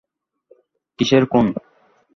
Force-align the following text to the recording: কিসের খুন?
কিসের 0.99 1.23
খুন? 1.25 1.45